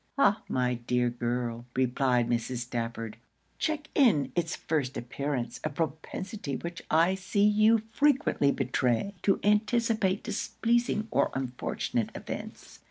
'Ah! 0.17 0.41
my 0.49 0.73
dear 0.73 1.11
girl!' 1.11 1.67
replied 1.75 2.27
Mrs. 2.27 2.57
Stafford, 2.61 3.17
'check 3.59 3.87
in 3.93 4.31
its 4.35 4.55
first 4.55 4.97
appearance 4.97 5.59
a 5.63 5.69
propensity 5.69 6.55
which 6.55 6.81
I 6.89 7.13
see 7.13 7.43
you 7.45 7.83
frequently 7.91 8.51
betray, 8.51 9.13
to 9.21 9.39
anticipate 9.43 10.23
displeasing 10.23 11.07
or 11.11 11.29
unfortunate 11.35 12.09
events. 12.15 12.79